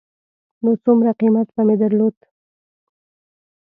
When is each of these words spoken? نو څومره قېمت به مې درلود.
نو 0.63 0.71
څومره 0.83 1.11
قېمت 1.19 1.47
به 1.55 1.61
مې 1.67 1.75
درلود. 1.81 2.15